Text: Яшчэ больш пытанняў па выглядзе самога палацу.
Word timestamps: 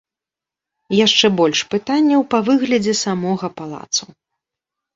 Яшчэ 0.99 1.27
больш 1.41 1.59
пытанняў 1.75 2.21
па 2.33 2.39
выглядзе 2.49 2.93
самога 3.05 3.47
палацу. 3.61 4.05